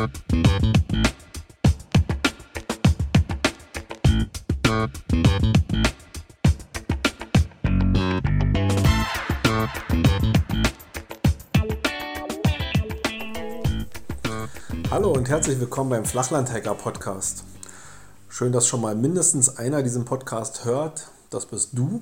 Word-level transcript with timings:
Hallo 0.00 0.08
und 15.12 15.28
herzlich 15.28 15.60
willkommen 15.60 15.90
beim 15.90 16.06
Flachlandhacker 16.06 16.74
Podcast. 16.74 17.44
Schön, 18.30 18.52
dass 18.52 18.66
schon 18.66 18.80
mal 18.80 18.94
mindestens 18.94 19.58
einer 19.58 19.82
diesen 19.82 20.06
Podcast 20.06 20.64
hört. 20.64 21.10
Das 21.28 21.44
bist 21.44 21.70
du. 21.74 22.00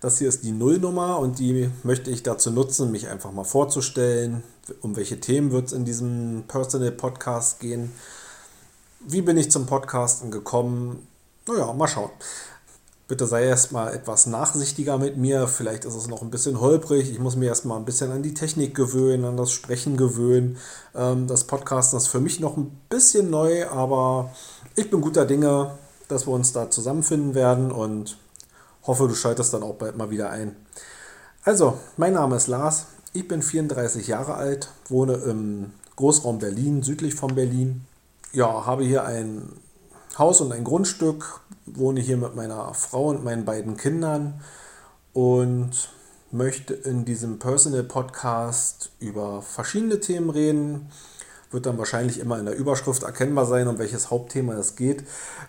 Das 0.00 0.16
hier 0.16 0.30
ist 0.30 0.44
die 0.44 0.52
Nullnummer 0.52 1.18
und 1.18 1.38
die 1.38 1.70
möchte 1.82 2.10
ich 2.10 2.22
dazu 2.22 2.50
nutzen, 2.50 2.90
mich 2.90 3.08
einfach 3.08 3.32
mal 3.32 3.44
vorzustellen. 3.44 4.42
Um 4.80 4.96
welche 4.96 5.20
Themen 5.20 5.52
wird 5.52 5.66
es 5.66 5.72
in 5.74 5.84
diesem 5.84 6.44
Personal 6.48 6.90
Podcast 6.90 7.60
gehen? 7.60 7.92
Wie 9.00 9.20
bin 9.20 9.36
ich 9.36 9.50
zum 9.50 9.66
Podcasten 9.66 10.30
gekommen? 10.30 11.06
Naja, 11.46 11.70
mal 11.74 11.86
schauen. 11.86 12.10
Bitte 13.08 13.26
sei 13.26 13.44
erst 13.44 13.72
mal 13.72 13.92
etwas 13.92 14.24
nachsichtiger 14.24 14.96
mit 14.96 15.18
mir. 15.18 15.46
Vielleicht 15.46 15.84
ist 15.84 15.96
es 15.96 16.08
noch 16.08 16.22
ein 16.22 16.30
bisschen 16.30 16.60
holprig. 16.60 17.10
Ich 17.10 17.18
muss 17.18 17.36
mir 17.36 17.46
erst 17.46 17.66
mal 17.66 17.76
ein 17.76 17.84
bisschen 17.84 18.10
an 18.10 18.22
die 18.22 18.32
Technik 18.32 18.74
gewöhnen, 18.74 19.26
an 19.26 19.36
das 19.36 19.52
Sprechen 19.52 19.98
gewöhnen. 19.98 20.56
Ähm, 20.94 21.26
das 21.26 21.44
Podcasten 21.44 21.98
ist 21.98 22.08
für 22.08 22.20
mich 22.20 22.40
noch 22.40 22.56
ein 22.56 22.70
bisschen 22.88 23.28
neu, 23.28 23.68
aber 23.68 24.30
ich 24.76 24.88
bin 24.90 25.02
guter 25.02 25.26
Dinge, 25.26 25.72
dass 26.08 26.26
wir 26.26 26.32
uns 26.32 26.54
da 26.54 26.70
zusammenfinden 26.70 27.34
werden 27.34 27.70
und 27.70 28.16
hoffe, 28.90 29.06
du 29.06 29.14
schaltest 29.14 29.54
dann 29.54 29.62
auch 29.62 29.76
bald 29.76 29.96
mal 29.96 30.10
wieder 30.10 30.30
ein. 30.30 30.56
Also, 31.44 31.78
mein 31.96 32.14
Name 32.14 32.34
ist 32.34 32.48
Lars. 32.48 32.86
Ich 33.12 33.28
bin 33.28 33.40
34 33.40 34.08
Jahre 34.08 34.34
alt, 34.34 34.68
wohne 34.88 35.14
im 35.14 35.72
Großraum 35.94 36.40
Berlin, 36.40 36.82
südlich 36.82 37.14
von 37.14 37.36
Berlin. 37.36 37.86
Ja, 38.32 38.66
habe 38.66 38.82
hier 38.82 39.04
ein 39.04 39.52
Haus 40.18 40.40
und 40.40 40.50
ein 40.50 40.64
Grundstück, 40.64 41.40
wohne 41.66 42.00
hier 42.00 42.16
mit 42.16 42.34
meiner 42.34 42.74
Frau 42.74 43.10
und 43.10 43.22
meinen 43.22 43.44
beiden 43.44 43.76
Kindern 43.76 44.40
und 45.12 45.70
möchte 46.32 46.74
in 46.74 47.04
diesem 47.04 47.38
Personal 47.38 47.84
Podcast 47.84 48.90
über 48.98 49.40
verschiedene 49.40 50.00
Themen 50.00 50.30
reden. 50.30 50.90
Wird 51.52 51.66
dann 51.66 51.78
wahrscheinlich 51.78 52.18
immer 52.18 52.40
in 52.40 52.46
der 52.46 52.56
Überschrift 52.56 53.04
erkennbar 53.04 53.46
sein, 53.46 53.68
um 53.68 53.78
welches 53.78 54.10
Hauptthema 54.10 54.54
es 54.54 54.74
geht. 54.74 55.04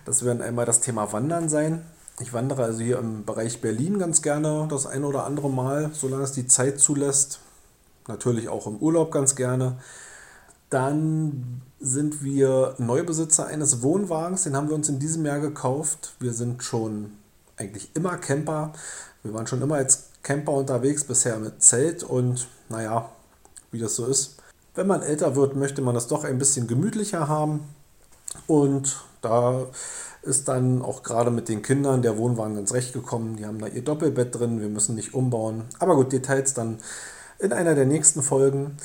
Das 0.05 0.23
werden 0.23 0.43
einmal 0.43 0.67
das 0.67 0.81
Thema 0.81 1.11
Wandern 1.11 1.49
sein. 1.49 1.87
Ich 2.21 2.33
wandere 2.33 2.63
also 2.63 2.81
hier 2.81 2.99
im 2.99 3.25
Bereich 3.25 3.61
Berlin 3.61 3.97
ganz 3.97 4.21
gerne 4.21 4.67
das 4.69 4.85
ein 4.85 5.03
oder 5.03 5.25
andere 5.25 5.49
Mal, 5.49 5.89
solange 5.93 6.23
es 6.23 6.31
die 6.31 6.45
Zeit 6.45 6.79
zulässt. 6.79 7.39
Natürlich 8.07 8.47
auch 8.47 8.67
im 8.67 8.77
Urlaub 8.77 9.11
ganz 9.11 9.35
gerne. 9.35 9.77
Dann 10.69 11.63
sind 11.79 12.23
wir 12.23 12.75
Neubesitzer 12.77 13.47
eines 13.47 13.81
Wohnwagens, 13.81 14.43
den 14.43 14.55
haben 14.55 14.69
wir 14.69 14.75
uns 14.75 14.87
in 14.87 14.99
diesem 14.99 15.25
Jahr 15.25 15.39
gekauft. 15.39 16.13
Wir 16.19 16.33
sind 16.33 16.63
schon 16.63 17.11
eigentlich 17.57 17.89
immer 17.95 18.17
Camper. 18.17 18.73
Wir 19.23 19.33
waren 19.33 19.47
schon 19.47 19.61
immer 19.61 19.75
als 19.75 20.09
Camper 20.21 20.53
unterwegs, 20.53 21.03
bisher 21.03 21.37
mit 21.39 21.63
Zelt 21.63 22.03
und 22.03 22.47
naja, 22.69 23.09
wie 23.71 23.79
das 23.79 23.95
so 23.95 24.05
ist. 24.05 24.35
Wenn 24.75 24.87
man 24.87 25.01
älter 25.01 25.35
wird, 25.35 25.55
möchte 25.55 25.81
man 25.81 25.95
das 25.95 26.07
doch 26.07 26.23
ein 26.23 26.37
bisschen 26.37 26.67
gemütlicher 26.67 27.27
haben. 27.27 27.61
Und 28.47 29.03
da 29.21 29.65
ist 30.23 30.47
dann 30.47 30.81
auch 30.81 31.03
gerade 31.03 31.31
mit 31.31 31.49
den 31.49 31.61
Kindern 31.61 32.01
der 32.01 32.17
Wohnwagen 32.17 32.55
ganz 32.55 32.73
recht 32.73 32.93
gekommen. 32.93 33.37
Die 33.37 33.45
haben 33.45 33.59
da 33.59 33.67
ihr 33.67 33.83
Doppelbett 33.83 34.37
drin, 34.37 34.61
wir 34.61 34.69
müssen 34.69 34.95
nicht 34.95 35.13
umbauen. 35.13 35.63
Aber 35.79 35.95
gut, 35.95 36.11
Details 36.11 36.53
dann 36.53 36.77
in 37.39 37.53
einer 37.53 37.75
der 37.75 37.85
nächsten 37.85 38.21
Folgen. 38.21 38.77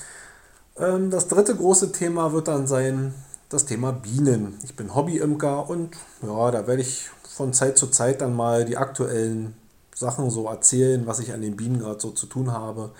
Ähm, 0.78 1.11
das 1.11 1.28
dritte 1.28 1.55
große 1.55 1.93
Thema 1.93 2.33
wird 2.33 2.48
dann 2.48 2.67
sein 2.67 3.15
das 3.48 3.67
Thema 3.67 3.93
Bienen. 3.93 4.59
Ich 4.65 4.77
bin 4.77 4.95
Hobbyimker 4.95 5.69
und 5.69 5.97
ja, 6.23 6.51
da 6.51 6.67
werde 6.67 6.83
ich 6.83 7.11
von 7.28 7.53
Zeit 7.53 7.78
zu 7.78 7.89
Zeit 7.89 8.21
dann 8.21 8.34
mal 8.34 8.65
die 8.65 8.77
aktuellen 8.77 9.55
Sachen 9.95 10.31
so 10.31 10.47
erzählen, 10.47 11.06
was 11.06 11.21
ich 11.21 11.33
an 11.33 11.43
den 11.43 11.56
Bienen 11.56 11.78
gerade 11.78 12.00
so 12.00 12.10
zu 12.10 12.27
tun 12.27 12.53
habe. 12.53 12.91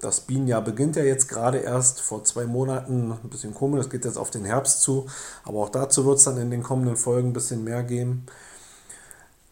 Das 0.00 0.20
Bienenjahr 0.20 0.62
beginnt 0.62 0.94
ja 0.94 1.02
jetzt 1.02 1.28
gerade 1.28 1.58
erst 1.58 2.00
vor 2.00 2.22
zwei 2.22 2.46
Monaten. 2.46 3.12
Ein 3.12 3.30
bisschen 3.30 3.52
komisch, 3.52 3.80
es 3.80 3.90
geht 3.90 4.04
jetzt 4.04 4.16
auf 4.16 4.30
den 4.30 4.44
Herbst 4.44 4.82
zu. 4.82 5.06
Aber 5.44 5.58
auch 5.58 5.70
dazu 5.70 6.06
wird 6.06 6.18
es 6.18 6.24
dann 6.24 6.38
in 6.38 6.50
den 6.50 6.62
kommenden 6.62 6.96
Folgen 6.96 7.30
ein 7.30 7.32
bisschen 7.32 7.64
mehr 7.64 7.82
geben. 7.82 8.26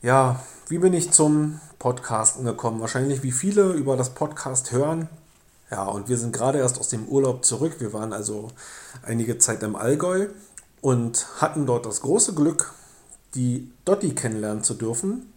Ja, 0.02 0.40
wie 0.68 0.78
bin 0.78 0.92
ich 0.92 1.10
zum 1.10 1.60
Podcasten 1.80 2.44
gekommen? 2.44 2.80
Wahrscheinlich 2.80 3.24
wie 3.24 3.32
viele 3.32 3.72
über 3.72 3.96
das 3.96 4.10
Podcast 4.10 4.70
hören. 4.70 5.08
Ja, 5.68 5.84
und 5.84 6.08
wir 6.08 6.16
sind 6.16 6.32
gerade 6.32 6.58
erst 6.58 6.78
aus 6.78 6.90
dem 6.90 7.08
Urlaub 7.08 7.44
zurück. 7.44 7.76
Wir 7.80 7.92
waren 7.92 8.12
also 8.12 8.52
einige 9.02 9.38
Zeit 9.38 9.64
im 9.64 9.74
Allgäu 9.74 10.28
und 10.80 11.26
hatten 11.40 11.66
dort 11.66 11.86
das 11.86 12.02
große 12.02 12.34
Glück, 12.34 12.72
die 13.34 13.72
Dotti 13.84 14.14
kennenlernen 14.14 14.62
zu 14.62 14.74
dürfen. 14.74 15.32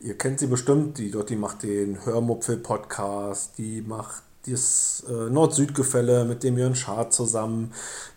Ihr 0.00 0.16
kennt 0.16 0.38
sie 0.38 0.46
bestimmt, 0.46 0.98
die 0.98 1.10
Dotti 1.10 1.34
macht 1.34 1.64
den 1.64 2.04
Hörmupfel-Podcast, 2.04 3.58
die 3.58 3.82
macht 3.82 4.22
das 4.46 5.02
äh, 5.08 5.28
Nord-Süd-Gefälle 5.28 6.24
mit 6.24 6.44
dem 6.44 6.56
Jörn 6.56 6.76
Schaar 6.76 7.10
zusammen, 7.10 7.72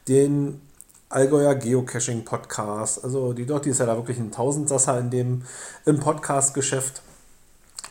den 0.08 0.62
Allgäuer 1.10 1.56
Geocaching-Podcast. 1.56 3.04
Also 3.04 3.34
die 3.34 3.48
Dotti 3.48 3.72
ist 3.72 3.80
ja 3.80 3.88
da 3.88 3.96
wirklich 3.96 4.20
ein 4.20 4.32
Tausendsasser 4.32 5.00
in 5.00 5.10
dem, 5.10 5.42
im 5.86 6.00
Podcast-Geschäft. 6.00 7.02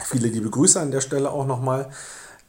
Viele 0.05 0.29
liebe 0.29 0.51
Grüße 0.51 0.81
an 0.81 0.93
der 0.93 1.01
Stelle 1.01 1.33
auch 1.33 1.47
nochmal. 1.47 1.91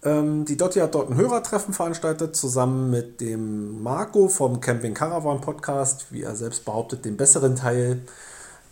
Ähm, 0.04 0.46
die 0.46 0.58
Dotti 0.58 0.80
hat 0.80 0.94
dort 0.94 1.10
ein 1.10 1.18
Hörertreffen 1.18 1.74
veranstaltet, 1.74 2.36
zusammen 2.36 2.92
mit 2.92 3.20
dem 3.20 3.82
Marco 3.82 4.28
vom 4.28 4.62
Camping 4.62 4.94
Caravan 4.94 5.42
Podcast, 5.42 6.06
wie 6.12 6.22
er 6.22 6.36
selbst 6.36 6.66
behauptet, 6.66 7.04
den 7.04 7.18
besseren 7.18 7.56
Teil 7.56 8.04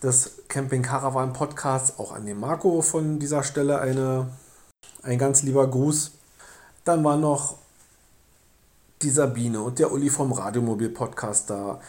des 0.04 0.44
Camping 0.48 0.82
Caravan 0.82 1.34
Podcasts. 1.34 2.00
Auch 2.00 2.12
an 2.12 2.26
den 2.26 2.40
Marco 2.40 2.82
von 2.82 3.20
dieser 3.20 3.44
Stelle 3.44 3.80
eine, 3.80 4.28
ein 5.04 5.18
ganz 5.18 5.44
lieber 5.44 5.68
Gruß. 5.68 6.12
Dann 6.84 7.04
war 7.04 7.18
noch 7.18 7.58
die 9.02 9.09
Sabine 9.09 9.62
und 9.62 9.80
der 9.80 9.92
Uli 9.92 10.09
vom 10.09 10.32
Radiomobil 10.32 10.90
Podcast 10.90 11.50
da. 11.50 11.80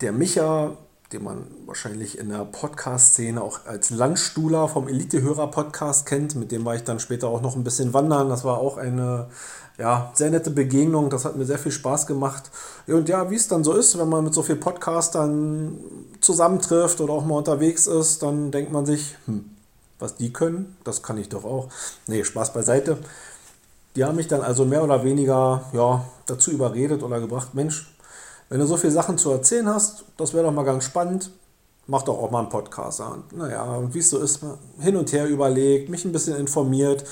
Der 0.00 0.12
Micha, 0.12 0.76
den 1.12 1.24
man 1.24 1.46
wahrscheinlich 1.64 2.18
in 2.18 2.28
der 2.28 2.44
Podcast-Szene 2.44 3.40
auch 3.40 3.64
als 3.64 3.90
Landstuhler 3.90 4.68
vom 4.68 4.88
Elite-Hörer-Podcast 4.88 6.04
kennt. 6.04 6.34
Mit 6.34 6.52
dem 6.52 6.64
war 6.66 6.74
ich 6.74 6.84
dann 6.84 7.00
später 7.00 7.28
auch 7.28 7.40
noch 7.40 7.56
ein 7.56 7.64
bisschen 7.64 7.94
wandern. 7.94 8.28
Das 8.28 8.44
war 8.44 8.58
auch 8.58 8.76
eine 8.76 9.28
ja, 9.78 10.12
sehr 10.14 10.30
nette 10.30 10.50
Begegnung. 10.50 11.08
Das 11.08 11.24
hat 11.24 11.36
mir 11.36 11.46
sehr 11.46 11.58
viel 11.58 11.72
Spaß 11.72 12.06
gemacht. 12.06 12.50
Und 12.86 13.08
ja, 13.08 13.30
wie 13.30 13.36
es 13.36 13.48
dann 13.48 13.64
so 13.64 13.72
ist, 13.72 13.98
wenn 13.98 14.08
man 14.08 14.24
mit 14.24 14.34
so 14.34 14.42
vielen 14.42 14.60
Podcastern 14.60 15.78
zusammentrifft 16.20 17.00
oder 17.00 17.14
auch 17.14 17.24
mal 17.24 17.36
unterwegs 17.36 17.86
ist, 17.86 18.22
dann 18.22 18.50
denkt 18.50 18.70
man 18.70 18.84
sich, 18.84 19.16
hm, 19.24 19.48
was 19.98 20.16
die 20.16 20.32
können, 20.32 20.76
das 20.84 21.02
kann 21.02 21.16
ich 21.16 21.30
doch 21.30 21.44
auch. 21.44 21.68
Nee, 22.06 22.22
Spaß 22.22 22.52
beiseite. 22.52 22.98
Die 23.96 24.04
haben 24.04 24.16
mich 24.16 24.28
dann 24.28 24.42
also 24.42 24.66
mehr 24.66 24.84
oder 24.84 25.04
weniger 25.04 25.64
ja, 25.72 26.04
dazu 26.26 26.50
überredet 26.50 27.02
oder 27.02 27.18
gebracht, 27.18 27.54
Mensch, 27.54 27.88
wenn 28.48 28.60
du 28.60 28.66
so 28.66 28.76
viele 28.76 28.92
Sachen 28.92 29.18
zu 29.18 29.30
erzählen 29.30 29.68
hast, 29.68 30.04
das 30.16 30.32
wäre 30.32 30.44
doch 30.44 30.52
mal 30.52 30.64
ganz 30.64 30.84
spannend. 30.84 31.30
Mach 31.86 32.02
doch 32.02 32.18
auch 32.18 32.30
mal 32.30 32.40
einen 32.40 32.48
Podcast. 32.48 33.00
Und 33.00 33.36
naja, 33.36 33.82
wie 33.92 33.98
es 33.98 34.10
so 34.10 34.18
ist, 34.18 34.40
hin 34.78 34.96
und 34.96 35.12
her 35.12 35.26
überlegt, 35.26 35.88
mich 35.88 36.04
ein 36.04 36.12
bisschen 36.12 36.36
informiert. 36.36 37.04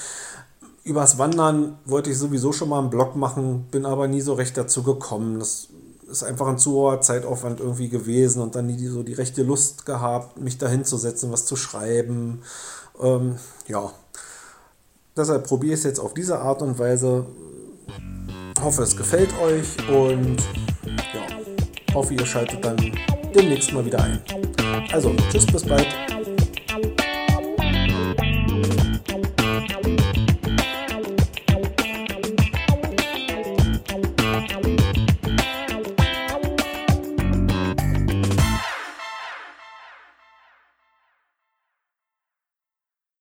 Übers 0.85 1.19
Wandern 1.19 1.79
wollte 1.85 2.11
ich 2.11 2.19
sowieso 2.19 2.53
schon 2.53 2.69
mal 2.69 2.79
einen 2.79 2.91
Blog 2.91 3.17
machen, 3.17 3.67
bin 3.71 3.87
aber 3.87 4.07
nie 4.07 4.21
so 4.21 4.35
recht 4.35 4.57
dazu 4.57 4.83
gekommen. 4.83 5.39
Das 5.39 5.69
ist 6.11 6.23
einfach 6.23 6.47
ein 6.47 6.59
zu 6.59 6.73
hoher 6.73 7.01
Zeitaufwand 7.01 7.61
irgendwie 7.61 7.89
gewesen 7.89 8.41
und 8.41 8.55
dann 8.55 8.67
nie 8.67 8.87
so 8.87 9.03
die 9.03 9.15
rechte 9.15 9.43
Lust 9.43 9.87
gehabt, 9.87 10.39
mich 10.39 10.59
da 10.59 10.69
hinzusetzen, 10.69 11.33
was 11.33 11.47
zu 11.47 11.57
schreiben. 11.57 12.43
Ähm, 13.03 13.37
ja, 13.67 13.91
deshalb 15.17 15.47
probiere 15.47 15.75
ich 15.75 15.81
es 15.81 15.85
jetzt 15.85 16.01
auf 16.01 16.15
diese 16.15 16.39
Art 16.39 16.63
und 16.63 16.79
Weise. 16.79 17.27
Hoffe, 18.63 18.83
es 18.83 18.97
gefällt 18.97 19.31
euch 19.41 19.67
und 19.91 20.37
hoffe, 21.95 22.15
ihr 22.15 22.27
schaltet 22.27 22.65
dann 22.65 22.77
demnächst 23.35 23.73
mal 23.73 23.85
wieder 23.85 24.03
ein. 24.03 24.21
Also, 24.93 25.15
tschüss, 25.31 25.47
bis 25.47 25.65
bald. 25.65 25.87